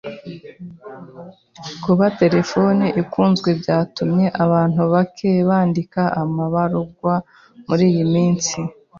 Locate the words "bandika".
5.49-6.01